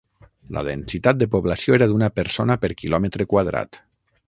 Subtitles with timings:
[0.55, 3.83] La densitat de població era d'una persona per quilòmetre quadrat.